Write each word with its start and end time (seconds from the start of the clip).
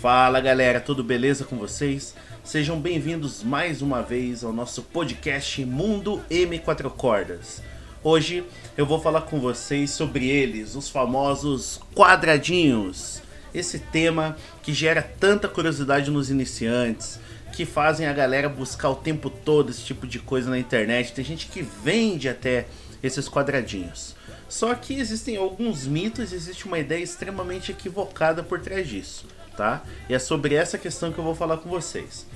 Fala 0.00 0.40
galera, 0.40 0.78
tudo 0.78 1.02
beleza 1.02 1.46
com 1.46 1.56
vocês? 1.56 2.14
Sejam 2.44 2.78
bem-vindos 2.78 3.42
mais 3.42 3.80
uma 3.80 4.02
vez 4.02 4.44
ao 4.44 4.52
nosso 4.52 4.82
podcast 4.82 5.64
Mundo 5.64 6.22
M4 6.30 6.90
Cordas. 6.90 7.62
Hoje 8.04 8.44
eu 8.76 8.84
vou 8.84 9.00
falar 9.00 9.22
com 9.22 9.40
vocês 9.40 9.90
sobre 9.90 10.28
eles, 10.28 10.74
os 10.74 10.90
famosos 10.90 11.80
quadradinhos. 11.94 13.22
Esse 13.54 13.78
tema 13.78 14.36
que 14.62 14.74
gera 14.74 15.00
tanta 15.00 15.48
curiosidade 15.48 16.10
nos 16.10 16.30
iniciantes, 16.30 17.18
que 17.54 17.64
fazem 17.64 18.06
a 18.06 18.12
galera 18.12 18.50
buscar 18.50 18.90
o 18.90 18.96
tempo 18.96 19.30
todo 19.30 19.70
esse 19.70 19.80
tipo 19.82 20.06
de 20.06 20.18
coisa 20.18 20.50
na 20.50 20.58
internet. 20.58 21.14
Tem 21.14 21.24
gente 21.24 21.46
que 21.46 21.62
vende 21.62 22.28
até 22.28 22.66
esses 23.02 23.30
quadradinhos. 23.30 24.14
Só 24.48 24.74
que 24.74 24.94
existem 24.94 25.36
alguns 25.36 25.86
mitos, 25.86 26.32
existe 26.32 26.66
uma 26.66 26.78
ideia 26.78 27.02
extremamente 27.02 27.72
equivocada 27.72 28.42
por 28.42 28.60
trás 28.60 28.86
disso, 28.86 29.26
tá? 29.56 29.82
E 30.08 30.14
é 30.14 30.18
sobre 30.18 30.54
essa 30.54 30.78
questão 30.78 31.12
que 31.12 31.18
eu 31.18 31.24
vou 31.24 31.34
falar 31.34 31.56
com 31.58 31.68
vocês. 31.68 32.26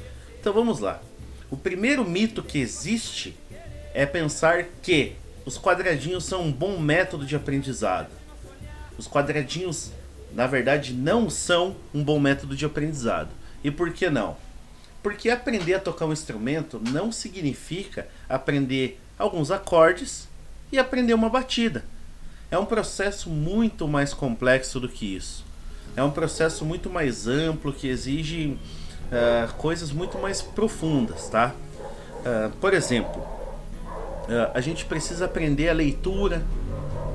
Então 0.41 0.53
vamos 0.53 0.79
lá. 0.79 1.01
O 1.51 1.57
primeiro 1.57 2.05
mito 2.05 2.43
que 2.43 2.59
existe 2.59 3.37
é 3.93 4.07
pensar 4.07 4.65
que 4.83 5.15
os 5.45 5.59
quadradinhos 5.59 6.25
são 6.25 6.43
um 6.43 6.53
bom 6.53 6.79
método 6.79 7.27
de 7.27 7.35
aprendizado. 7.35 8.09
Os 8.97 9.09
quadradinhos, 9.09 9.91
na 10.33 10.47
verdade, 10.47 10.93
não 10.93 11.29
são 11.29 11.77
um 11.93 12.03
bom 12.03 12.19
método 12.21 12.55
de 12.55 12.65
aprendizado. 12.65 13.31
E 13.65 13.71
por 13.71 13.93
que 13.93 14.09
não? 14.09 14.37
Porque 15.03 15.31
aprender 15.31 15.75
a 15.75 15.81
tocar 15.81 16.07
um 16.07 16.13
instrumento 16.13 16.81
não 16.91 17.11
significa 17.11 18.07
aprender 18.29 19.01
alguns 19.19 19.51
acordes 19.51 20.29
e 20.71 20.79
aprender 20.79 21.15
uma 21.15 21.29
batida. 21.29 21.85
É 22.51 22.59
um 22.59 22.67
processo 22.67 23.31
muito 23.31 23.89
mais 23.89 24.13
complexo 24.13 24.79
do 24.79 24.89
que 24.89 25.17
isso. 25.17 25.45
É 25.97 26.03
um 26.03 26.11
processo 26.11 26.65
muito 26.65 26.89
mais 26.89 27.27
amplo 27.27 27.73
que 27.73 27.89
exige 27.89 28.59
uh, 29.11 29.53
coisas 29.55 29.91
muito 29.93 30.19
mais 30.19 30.41
profundas, 30.41 31.29
tá? 31.29 31.55
Uh, 32.21 32.51
por 32.61 32.73
exemplo, 32.73 33.21
uh, 33.21 34.51
a 34.55 34.61
gente 34.61 34.85
precisa 34.85 35.25
aprender 35.25 35.69
a 35.69 35.73
leitura 35.73 36.43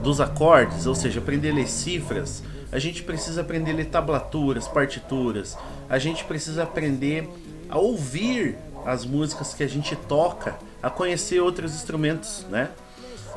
dos 0.03 0.21
acordes, 0.21 0.85
ou 0.85 0.93
seja, 0.93 1.19
aprender 1.19 1.51
a 1.51 1.53
ler 1.53 1.67
cifras. 1.67 2.43
A 2.71 2.79
gente 2.79 3.03
precisa 3.03 3.41
aprender 3.41 3.71
a 3.71 3.75
ler 3.75 3.85
tablaturas, 3.85 4.67
partituras. 4.67 5.57
A 5.89 5.97
gente 5.97 6.23
precisa 6.25 6.63
aprender 6.63 7.29
a 7.69 7.79
ouvir 7.79 8.57
as 8.85 9.05
músicas 9.05 9.53
que 9.53 9.63
a 9.63 9.67
gente 9.67 9.95
toca, 9.95 10.55
a 10.83 10.89
conhecer 10.89 11.39
outros 11.39 11.73
instrumentos, 11.73 12.45
né? 12.49 12.69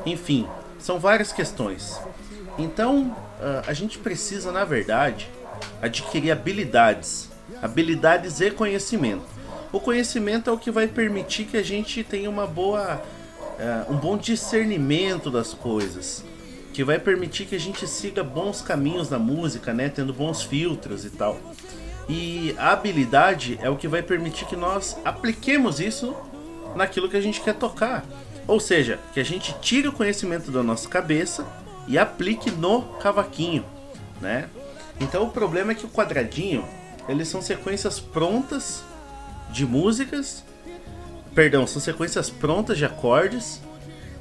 Enfim, 0.05 0.47
são 0.77 0.99
várias 0.99 1.31
questões. 1.31 1.99
Então, 2.57 3.15
ah, 3.41 3.63
a 3.67 3.73
gente 3.73 3.97
precisa, 3.97 4.51
na 4.51 4.65
verdade, 4.65 5.29
adquirir 5.81 6.31
habilidades, 6.31 7.29
habilidades 7.61 8.41
e 8.41 8.51
conhecimento. 8.51 9.23
O 9.71 9.79
conhecimento 9.79 10.49
é 10.49 10.53
o 10.53 10.57
que 10.57 10.71
vai 10.71 10.87
permitir 10.87 11.45
que 11.45 11.57
a 11.57 11.63
gente 11.63 12.03
tenha 12.03 12.29
uma 12.29 12.47
boa, 12.47 13.01
ah, 13.59 13.85
um 13.89 13.95
bom 13.95 14.17
discernimento 14.17 15.29
das 15.29 15.53
coisas, 15.53 16.23
que 16.73 16.83
vai 16.83 16.99
permitir 16.99 17.45
que 17.45 17.55
a 17.55 17.59
gente 17.59 17.87
siga 17.87 18.23
bons 18.23 18.61
caminhos 18.61 19.09
na 19.09 19.19
música, 19.19 19.73
né, 19.73 19.89
tendo 19.89 20.13
bons 20.13 20.41
filtros 20.41 21.05
e 21.05 21.09
tal. 21.09 21.37
E 22.07 22.55
a 22.57 22.71
habilidade 22.71 23.59
é 23.61 23.69
o 23.69 23.75
que 23.75 23.87
vai 23.87 24.01
permitir 24.01 24.45
que 24.45 24.55
nós 24.55 24.97
apliquemos 25.05 25.79
isso 25.79 26.15
naquilo 26.75 27.07
que 27.07 27.17
a 27.17 27.21
gente 27.21 27.39
quer 27.41 27.53
tocar. 27.53 28.03
Ou 28.47 28.59
seja, 28.59 28.99
que 29.13 29.19
a 29.19 29.23
gente 29.23 29.53
tire 29.61 29.87
o 29.87 29.91
conhecimento 29.91 30.49
da 30.49 30.63
nossa 30.63 30.89
cabeça 30.89 31.45
e 31.89 31.97
aplique 31.97 32.51
no 32.51 32.83
cavaquinho, 32.99 33.65
né? 34.21 34.47
Então 35.01 35.23
o 35.23 35.31
problema 35.31 35.71
é 35.71 35.75
que 35.75 35.85
o 35.85 35.89
quadradinho, 35.89 36.63
eles 37.07 37.27
são 37.27 37.41
sequências 37.41 37.99
prontas 37.99 38.83
de 39.49 39.65
músicas, 39.65 40.43
perdão, 41.33 41.65
são 41.65 41.81
sequências 41.81 42.29
prontas 42.29 42.77
de 42.77 42.85
acordes 42.85 43.59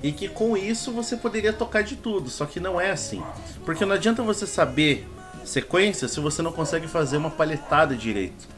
e 0.02 0.10
que 0.10 0.28
com 0.28 0.56
isso 0.56 0.90
você 0.92 1.14
poderia 1.14 1.52
tocar 1.52 1.82
de 1.82 1.96
tudo, 1.96 2.30
só 2.30 2.46
que 2.46 2.58
não 2.58 2.80
é 2.80 2.90
assim. 2.90 3.22
Porque 3.66 3.84
não 3.84 3.94
adianta 3.94 4.22
você 4.22 4.46
saber 4.46 5.06
sequência 5.44 6.08
se 6.08 6.20
você 6.20 6.40
não 6.40 6.52
consegue 6.52 6.88
fazer 6.88 7.18
uma 7.18 7.30
palhetada 7.30 7.94
direito. 7.94 8.48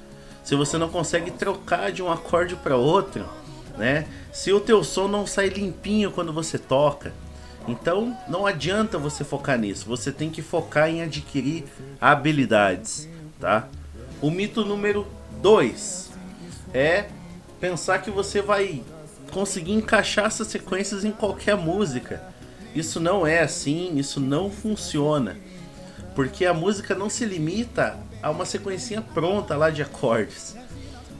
Se 0.44 0.54
você 0.54 0.78
não 0.78 0.88
consegue 0.88 1.32
trocar 1.32 1.90
de 1.90 2.02
um 2.02 2.10
acorde 2.10 2.54
para 2.54 2.76
outro, 2.76 3.28
né? 3.76 4.06
Se 4.32 4.52
o 4.52 4.60
teu 4.60 4.84
som 4.84 5.08
não 5.08 5.26
sai 5.26 5.48
limpinho 5.48 6.12
quando 6.12 6.32
você 6.32 6.58
toca, 6.58 7.12
então 7.68 8.16
não 8.28 8.46
adianta 8.46 8.98
você 8.98 9.24
focar 9.24 9.58
nisso. 9.58 9.86
Você 9.86 10.10
tem 10.10 10.30
que 10.30 10.42
focar 10.42 10.88
em 10.88 11.02
adquirir 11.02 11.64
habilidades, 12.00 13.08
tá? 13.38 13.68
O 14.20 14.30
mito 14.30 14.64
número 14.64 15.06
2 15.40 16.10
é 16.74 17.06
pensar 17.60 18.00
que 18.00 18.10
você 18.10 18.42
vai 18.42 18.82
conseguir 19.30 19.72
encaixar 19.72 20.26
essas 20.26 20.48
sequências 20.48 21.04
em 21.04 21.12
qualquer 21.12 21.56
música. 21.56 22.22
Isso 22.74 23.00
não 23.00 23.26
é 23.26 23.40
assim, 23.40 23.96
isso 23.98 24.20
não 24.20 24.50
funciona. 24.50 25.36
Porque 26.14 26.44
a 26.44 26.54
música 26.54 26.94
não 26.94 27.08
se 27.08 27.24
limita 27.24 27.96
a 28.22 28.30
uma 28.30 28.44
sequência 28.44 29.00
pronta 29.00 29.56
lá 29.56 29.70
de 29.70 29.82
acordes. 29.82 30.56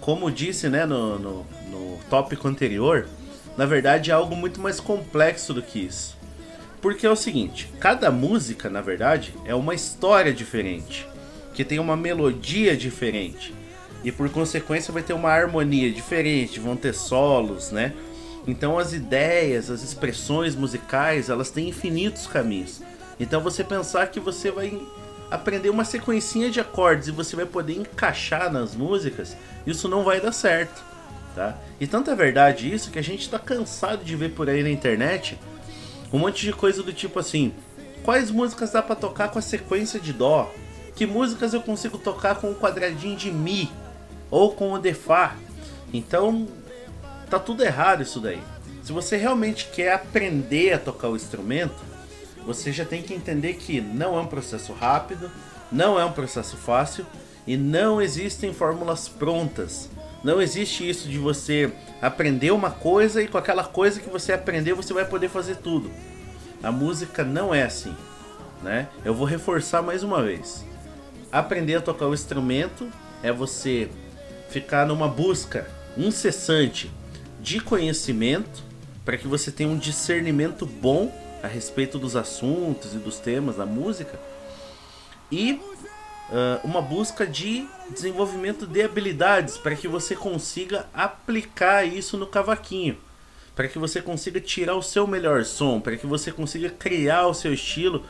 Como 0.01 0.31
disse 0.31 0.69
né, 0.69 0.85
no, 0.85 1.19
no, 1.19 1.47
no 1.71 1.99
tópico 2.09 2.49
anterior, 2.49 3.09
na 3.57 3.67
verdade 3.67 4.11
é 4.11 4.15
algo 4.15 4.35
muito 4.35 4.61
mais 4.61 4.81
complexo 4.81 5.55
do 5.55 5.63
que 5.63 5.79
isso. 5.79 6.20
Porque 6.81 7.07
é 7.07 7.11
o 7.11 7.17
seguinte, 7.17 7.71
cada 7.79 8.11
música, 8.11 8.71
na 8.71 8.81
verdade, 8.81 9.35
é 9.45 9.55
uma 9.55 9.75
história 9.75 10.33
diferente, 10.33 11.07
que 11.55 11.65
tem 11.65 11.79
uma 11.79 11.97
melodia 11.97 12.77
diferente. 12.77 13.55
E 14.03 14.11
por 14.11 14.31
consequência 14.31 14.93
vai 14.93 15.03
ter 15.03 15.13
uma 15.13 15.31
harmonia 15.31 15.93
diferente, 15.93 16.59
vão 16.59 16.77
ter 16.77 16.95
solos, 16.95 17.71
né? 17.71 17.93
Então 18.47 18.79
as 18.79 18.95
ideias, 18.95 19.71
as 19.71 19.83
expressões 19.83 20.55
musicais, 20.55 21.29
elas 21.29 21.51
têm 21.51 21.69
infinitos 21.69 22.27
caminhos. 22.27 22.81
Então 23.19 23.43
você 23.43 23.63
pensar 23.63 24.07
que 24.07 24.19
você 24.19 24.51
vai 24.51 24.81
aprender 25.31 25.69
uma 25.69 25.85
sequencinha 25.85 26.51
de 26.51 26.59
acordes 26.61 27.09
e 27.09 27.13
você 27.13 27.37
vai 27.37 27.45
poder 27.45 27.75
encaixar 27.75 28.51
nas 28.51 28.75
músicas, 28.75 29.37
isso 29.67 29.87
não 29.87 30.03
vai 30.03 30.19
dar 30.21 30.33
certo 30.33 30.91
tá? 31.35 31.57
E 31.81 31.87
tanto 31.87 32.11
é 32.11 32.15
verdade 32.15 32.73
isso 32.73 32.91
que 32.91 32.99
a 32.99 33.03
gente 33.03 33.23
está 33.23 33.39
cansado 33.39 34.05
de 34.05 34.17
ver 34.17 34.31
por 34.31 34.49
aí 34.49 34.63
na 34.63 34.71
internet 34.71 35.39
um 36.13 36.19
monte 36.19 36.45
de 36.45 36.53
coisa 36.53 36.83
do 36.83 36.93
tipo 36.93 37.19
assim: 37.19 37.53
quais 38.03 38.31
músicas 38.31 38.73
dá 38.73 38.83
para 38.83 38.97
tocar 38.97 39.31
com 39.31 39.39
a 39.39 39.43
sequência 39.43 40.01
de 40.01 40.13
dó? 40.13 40.53
Que 40.95 41.07
músicas 41.07 41.55
eu 41.55 41.63
consigo 41.63 41.99
tocar 41.99 42.37
com 42.37 42.51
o 42.51 42.55
quadradinho 42.55 43.17
de 43.17 43.31
mi 43.31 43.71
ou 44.31 44.53
com 44.53 44.73
o 44.73 44.79
de 44.79 44.93
fá? 44.93 45.37
Então, 45.93 46.47
tá 47.29 47.39
tudo 47.39 47.65
errado 47.65 48.03
isso 48.03 48.21
daí. 48.21 48.43
Se 48.83 48.93
você 48.93 49.17
realmente 49.17 49.69
quer 49.73 49.93
aprender 49.93 50.73
a 50.73 50.79
tocar 50.79 51.09
o 51.09 51.17
instrumento, 51.17 51.77
você 52.45 52.73
já 52.73 52.85
tem 52.85 53.03
que 53.03 53.15
entender 53.15 53.55
que 53.55 53.81
não 53.81 54.17
é 54.19 54.21
um 54.21 54.27
processo 54.27 54.73
rápido, 54.73 55.31
não 55.71 55.99
é 55.99 56.05
um 56.05 56.13
processo 56.13 56.57
fácil 56.57 57.07
e 57.47 57.57
não 57.57 58.01
existem 58.01 58.53
fórmulas 58.53 59.09
prontas 59.09 59.89
não 60.23 60.41
existe 60.41 60.89
isso 60.89 61.09
de 61.09 61.19
você 61.19 61.73
aprender 62.01 62.51
uma 62.51 62.71
coisa 62.71 63.23
e 63.23 63.29
com 63.29 63.39
aquela 63.39 63.65
coisa 63.65 64.01
que 64.01 64.11
você 64.11 64.33
aprendeu 64.33 64.77
você 64.77 64.93
vai 64.93 65.05
poder 65.05 65.29
fazer 65.29 65.57
tudo. 65.57 65.91
A 66.63 66.71
música 66.71 67.25
não 67.25 67.55
é 67.55 67.63
assim, 67.63 67.95
né? 68.63 68.89
Eu 69.05 69.15
vou 69.15 69.27
reforçar 69.27 69.83
mais 69.83 70.03
uma 70.03 70.23
vez. 70.23 70.65
Aprender 71.33 71.77
a 71.77 71.81
tocar 71.81 72.07
o 72.07 72.15
instrumento 72.15 72.89
é 73.23 73.33
você 73.33 73.89
ficar 74.51 74.87
numa 74.87 75.09
busca 75.09 75.67
incessante 75.97 76.91
de 77.41 77.61
conhecimento 77.61 78.63
para 79.05 79.17
que 79.17 79.27
você 79.27 79.51
tenha 79.51 79.71
um 79.71 79.79
discernimento 79.79 80.67
bom 80.67 81.11
a 81.43 81.47
respeito 81.47 81.99
dos 81.99 82.15
assuntos 82.15 82.95
e 82.95 82.99
dos 82.99 83.19
temas 83.19 83.57
da 83.57 83.65
música 83.65 84.21
e 85.33 85.59
uh, 86.31 86.67
uma 86.67 86.81
busca 86.81 87.27
de 87.27 87.67
desenvolvimento 87.91 88.67
de 88.67 88.83
habilidades 88.83 89.59
para 89.59 89.75
que 89.75 89.89
você 89.89 90.15
consiga 90.15 90.87
aplicar 90.95 91.85
isso 91.85 92.17
no 92.17 92.27
cavaquinho, 92.27 92.97
para 93.55 93.69
que 93.69 93.79
você 93.79 94.01
consiga 94.01 94.41
tirar 94.41 94.77
o 94.77 94.83
seu 94.83 95.07
melhor 95.07 95.45
som, 95.45 95.81
para 95.81 95.97
que 95.97 96.07
você 96.07 96.33
consiga 96.33 96.71
criar 96.71 97.27
o 97.27 97.35
seu 97.35 97.53
estilo 97.53 98.05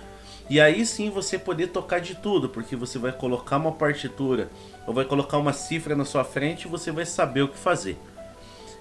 e 0.49 0.61
aí 0.61 0.85
sim 0.85 1.11
você 1.11 1.39
poder 1.39 1.69
tocar 1.69 2.01
de 2.01 2.17
tudo, 2.17 2.49
porque 2.49 2.75
você 2.75 2.99
vai 2.99 3.13
colocar 3.13 3.57
uma 3.57 3.71
partitura 3.71 4.51
ou 4.85 4.93
vai 4.93 5.05
colocar 5.05 5.39
uma 5.39 5.53
cifra 5.53 5.95
na 5.95 6.05
sua 6.05 6.25
frente 6.25 6.65
e 6.65 6.69
você 6.69 6.91
vai 6.91 7.07
saber 7.07 7.43
o 7.43 7.49
que 7.49 7.57
fazer. 7.57 7.97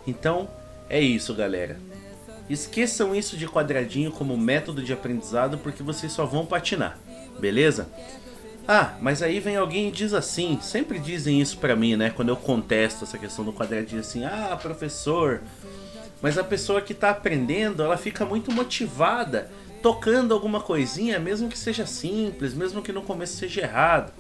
Então 0.08 0.50
é 0.90 1.00
isso, 1.00 1.34
galera. 1.36 1.80
Esqueçam 2.50 3.14
isso 3.14 3.38
de 3.38 3.48
quadradinho 3.48 4.12
como 4.12 4.36
método 4.36 4.82
de 4.82 4.92
aprendizado 4.92 5.60
porque 5.60 5.84
vocês 5.84 6.12
só 6.12 6.26
vão 6.26 6.44
patinar, 6.44 6.98
beleza? 7.40 7.88
Ah, 8.72 8.94
mas 9.02 9.24
aí 9.24 9.40
vem 9.40 9.56
alguém 9.56 9.88
e 9.88 9.92
diz 9.92 10.14
assim, 10.14 10.60
sempre 10.62 11.00
dizem 11.00 11.42
isso 11.42 11.58
para 11.58 11.76
mim, 11.76 11.96
né? 11.96 12.12
Quando 12.12 12.30
eu 12.30 12.36
contesto 12.36 13.04
essa 13.04 13.18
questão 13.18 13.44
do 13.44 13.52
quadradinho 13.52 14.00
assim, 14.00 14.24
ah, 14.26 14.56
professor, 14.62 15.42
mas 16.22 16.38
a 16.38 16.44
pessoa 16.44 16.80
que 16.80 16.94
tá 16.94 17.10
aprendendo, 17.10 17.82
ela 17.82 17.98
fica 17.98 18.24
muito 18.24 18.52
motivada 18.52 19.50
tocando 19.82 20.36
alguma 20.36 20.62
coisinha, 20.62 21.18
mesmo 21.18 21.50
que 21.50 21.58
seja 21.58 21.88
simples, 21.88 22.54
mesmo 22.54 22.84
que 22.84 22.92
no 22.92 23.02
começo 23.02 23.38
seja 23.38 23.62
errado. 23.62 24.14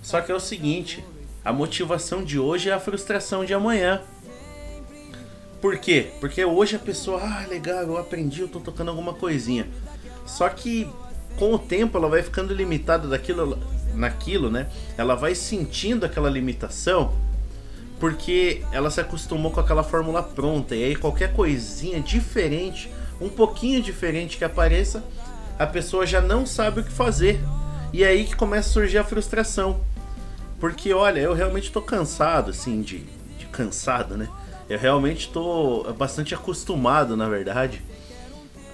Só 0.00 0.22
que 0.22 0.32
é 0.32 0.34
o 0.34 0.40
seguinte, 0.40 1.04
a 1.44 1.52
motivação 1.52 2.24
de 2.24 2.38
hoje 2.38 2.70
é 2.70 2.72
a 2.72 2.80
frustração 2.80 3.44
de 3.44 3.52
amanhã. 3.52 4.00
Por 5.60 5.76
quê? 5.76 6.12
Porque 6.18 6.42
hoje 6.42 6.76
a 6.76 6.78
pessoa, 6.78 7.20
ah, 7.22 7.46
legal, 7.46 7.82
eu 7.82 7.98
aprendi, 7.98 8.40
eu 8.40 8.48
tô 8.48 8.58
tocando 8.58 8.88
alguma 8.88 9.12
coisinha. 9.12 9.68
Só 10.24 10.48
que 10.48 10.88
com 11.36 11.54
o 11.54 11.58
tempo 11.58 11.96
ela 11.96 12.08
vai 12.08 12.22
ficando 12.22 12.52
limitada 12.52 13.08
daquilo 13.08 13.58
naquilo, 13.94 14.50
né? 14.50 14.68
Ela 14.96 15.14
vai 15.14 15.34
sentindo 15.34 16.06
aquela 16.06 16.30
limitação 16.30 17.12
porque 17.98 18.62
ela 18.72 18.90
se 18.90 19.00
acostumou 19.00 19.50
com 19.50 19.60
aquela 19.60 19.82
fórmula 19.82 20.22
pronta 20.22 20.74
e 20.74 20.82
aí 20.82 20.96
qualquer 20.96 21.34
coisinha 21.34 22.00
diferente, 22.00 22.90
um 23.20 23.28
pouquinho 23.28 23.82
diferente 23.82 24.38
que 24.38 24.44
apareça, 24.44 25.04
a 25.58 25.66
pessoa 25.66 26.06
já 26.06 26.22
não 26.22 26.46
sabe 26.46 26.80
o 26.80 26.84
que 26.84 26.90
fazer. 26.90 27.38
E 27.92 28.02
é 28.02 28.08
aí 28.08 28.24
que 28.24 28.34
começa 28.34 28.70
a 28.70 28.72
surgir 28.72 28.96
a 28.96 29.04
frustração. 29.04 29.80
Porque 30.58 30.94
olha, 30.94 31.20
eu 31.20 31.34
realmente 31.34 31.70
tô 31.70 31.82
cansado 31.82 32.50
assim 32.50 32.80
de, 32.80 33.04
de 33.38 33.46
cansado, 33.46 34.16
né? 34.16 34.28
Eu 34.68 34.78
realmente 34.78 35.26
estou 35.26 35.92
bastante 35.92 36.34
acostumado, 36.34 37.16
na 37.16 37.28
verdade, 37.28 37.82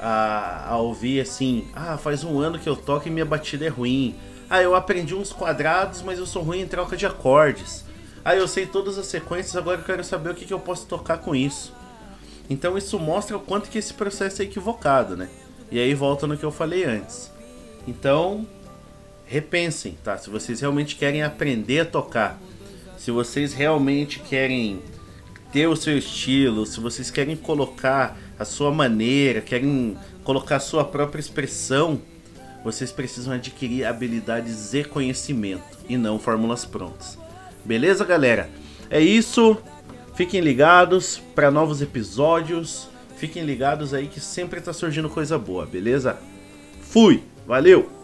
a, 0.00 0.70
a, 0.70 0.76
ouvir 0.78 1.20
assim: 1.20 1.69
ah, 1.75 1.96
faz 1.96 2.25
um 2.25 2.38
ano 2.38 2.58
que 2.58 2.69
eu 2.69 2.76
toco 2.76 3.08
e 3.08 3.10
minha 3.10 3.25
batida 3.25 3.64
é 3.64 3.69
ruim. 3.69 4.14
Ah, 4.48 4.62
eu 4.62 4.75
aprendi 4.75 5.14
uns 5.14 5.32
quadrados, 5.32 6.02
mas 6.02 6.19
eu 6.19 6.26
sou 6.26 6.43
ruim 6.43 6.60
em 6.60 6.66
troca 6.66 6.96
de 6.96 7.06
acordes. 7.06 7.84
Ah, 8.25 8.34
eu 8.34 8.46
sei 8.48 8.66
todas 8.66 8.98
as 8.98 9.06
sequências, 9.06 9.56
agora 9.56 9.81
eu 9.81 9.84
quero 9.84 10.02
saber 10.04 10.31
o 10.31 10.34
que, 10.34 10.44
que 10.44 10.52
eu 10.52 10.58
posso 10.60 10.87
tocar 10.87 11.19
com 11.19 11.34
isso. 11.34 11.72
Então 12.48 12.76
isso 12.78 12.98
mostra 12.98 13.37
o 13.37 13.40
quanto 13.40 13.69
que 13.69 13.78
esse 13.78 13.94
processo 13.94 14.43
é 14.43 14.44
equivocado, 14.44 15.16
né? 15.16 15.28
E 15.70 15.78
aí 15.78 15.94
volta 15.94 16.26
no 16.26 16.37
que 16.37 16.44
eu 16.44 16.52
falei 16.52 16.84
antes. 16.84 17.31
Então, 17.87 18.46
repensem, 19.25 19.99
tá? 20.02 20.16
Se 20.16 20.31
vocês 20.31 20.60
realmente 20.60 20.96
querem 20.96 21.22
aprender 21.22 21.81
a 21.81 21.84
tocar, 21.84 22.40
se 22.96 23.10
vocês 23.10 23.52
realmente 23.52 24.20
querem 24.20 24.81
ter 25.52 25.66
o 25.66 25.76
seu 25.76 25.96
estilo, 25.96 26.66
se 26.66 26.81
vocês 26.81 27.10
querem 27.10 27.37
colocar 27.37 28.19
a 28.38 28.44
sua 28.44 28.71
maneira, 28.71 29.41
querem 29.41 29.97
colocar 30.25 30.56
a 30.56 30.61
sua 30.61 30.85
própria 30.85 31.21
expressão, 31.21 32.00
vocês 32.65 32.91
precisam 32.91 33.33
adquirir 33.33 33.85
habilidades 33.85 34.75
e 34.75 34.83
conhecimento 34.83 35.79
e 35.88 35.97
não 35.97 36.19
fórmulas 36.19 36.65
prontas. 36.65 37.19
Beleza, 37.65 38.05
galera? 38.05 38.50
É 38.91 39.00
isso. 39.00 39.56
Fiquem 40.15 40.41
ligados 40.41 41.21
para 41.35 41.50
novos 41.50 41.81
episódios. 41.81 42.88
Fiquem 43.17 43.44
ligados 43.44 43.94
aí 43.94 44.09
que 44.09 44.21
sempre 44.21 44.61
tá 44.61 44.73
surgindo 44.73 45.09
coisa 45.09 45.38
boa, 45.38 45.65
beleza? 45.65 46.19
Fui. 46.81 47.23
Valeu. 47.47 47.95